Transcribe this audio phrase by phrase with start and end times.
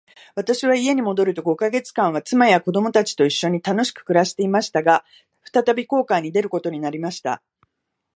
[0.33, 4.81] 私は家に戻ると五ヵ月間は、妻や子供たちと一しょに楽しく暮していました。
[4.81, 5.05] が、
[5.43, 7.43] 再び航海に出ることになりました。